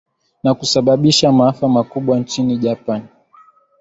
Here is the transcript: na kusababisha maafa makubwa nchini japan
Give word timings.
na 0.43 0.53
kusababisha 0.53 1.31
maafa 1.31 1.67
makubwa 1.67 2.19
nchini 2.19 2.57
japan 2.57 3.07